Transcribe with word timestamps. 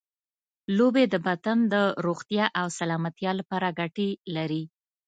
لوبې 0.77 1.03
د 1.13 1.15
بدن 1.27 1.59
د 1.73 1.75
روغتیا 2.05 2.45
او 2.59 2.67
سلامتیا 2.79 3.31
لپاره 3.39 3.67
ګټې 3.79 4.09
لري. 4.35 4.63